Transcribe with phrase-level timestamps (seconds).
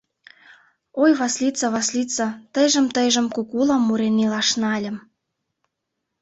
[1.01, 4.97] Ой, Васлица-Васлица, тыйжым-тыйжым кукула мурен илаш нальым.